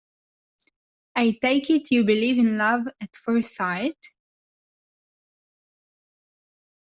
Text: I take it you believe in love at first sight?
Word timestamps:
I 1.15 1.37
take 1.43 1.69
it 1.69 1.91
you 1.91 2.03
believe 2.03 2.39
in 2.39 2.57
love 2.57 2.87
at 3.01 3.15
first 3.15 3.55
sight? 3.55 3.99